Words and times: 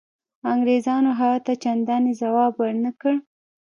انګرېزانو 0.51 1.11
هغه 1.19 1.39
ته 1.45 1.53
چنداني 1.63 2.13
ځواب 2.21 2.53
ورنه 2.57 2.91
کړ. 3.01 3.13